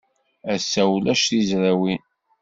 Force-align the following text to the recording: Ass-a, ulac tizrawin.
Ass-a, 0.53 0.83
ulac 0.95 1.21
tizrawin. 1.29 2.01